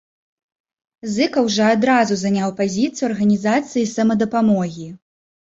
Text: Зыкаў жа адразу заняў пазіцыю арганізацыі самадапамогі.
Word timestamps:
Зыкаў 1.15 1.45
жа 1.57 1.67
адразу 1.75 2.17
заняў 2.23 2.49
пазіцыю 2.63 3.05
арганізацыі 3.11 3.85
самадапамогі. 3.95 4.87